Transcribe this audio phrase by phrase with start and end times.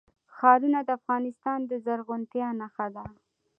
[0.35, 3.05] ښارونه د افغانستان د زرغونتیا نښه ده.